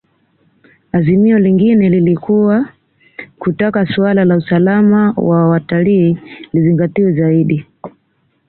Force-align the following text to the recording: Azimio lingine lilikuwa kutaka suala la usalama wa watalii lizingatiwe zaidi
Azimio 0.91 1.39
lingine 1.39 1.89
lilikuwa 1.89 2.69
kutaka 3.39 3.85
suala 3.95 4.25
la 4.25 4.37
usalama 4.37 5.11
wa 5.17 5.49
watalii 5.49 6.17
lizingatiwe 6.53 7.13
zaidi 7.13 7.65